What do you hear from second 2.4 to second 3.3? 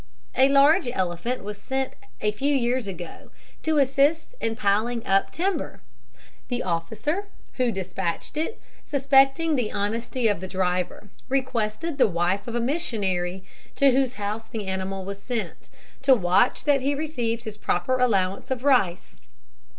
years ago